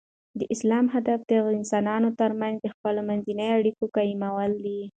د 0.39 0.41
اسلام 0.53 0.85
هدف 0.95 1.19
د 1.31 1.33
انسانانو 1.59 2.09
تر 2.19 2.31
منځ 2.41 2.55
د 2.59 2.67
خپل 2.75 2.95
منځي 3.07 3.33
اړیکو 3.57 3.83
قایمول 3.95 4.51
دي. 4.65 4.81